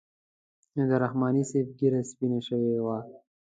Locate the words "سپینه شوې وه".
2.11-2.97